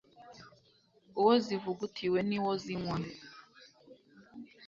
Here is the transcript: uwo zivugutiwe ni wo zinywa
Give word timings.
uwo 1.19 1.33
zivugutiwe 1.45 2.19
ni 2.29 2.37
wo 2.43 2.51
zinywa 2.63 2.97